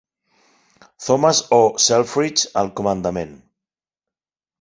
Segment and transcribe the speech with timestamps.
[1.07, 1.59] Thomas O.
[1.87, 3.37] Selfridge al comandament.